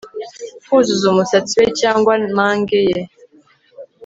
[0.69, 3.01] kuzuza umusatsi we cyangwa mange ye